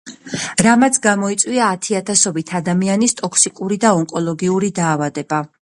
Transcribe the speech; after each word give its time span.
რამაც 0.67 0.95
გამოიწვია 1.03 1.67
ათიათასობით 1.75 2.55
ადამიანის 2.61 3.15
ტოქსიკური 3.21 3.81
და 3.87 3.95
ონკოლოგიური 4.01 4.75
დაავადება. 4.81 5.47